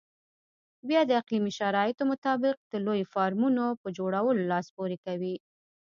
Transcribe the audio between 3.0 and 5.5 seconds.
فارمونو په جوړولو لاس پورې کوي.